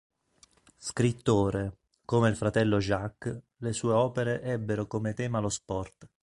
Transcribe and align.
Scrittore, 0.79 1.77
come 2.05 2.29
il 2.29 2.35
fratello 2.35 2.79
Jacques, 2.79 3.39
le 3.57 3.71
sue 3.71 3.93
opere 3.93 4.41
ebbero 4.41 4.87
come 4.87 5.13
tema 5.13 5.37
lo 5.37 5.49
sport. 5.49 6.09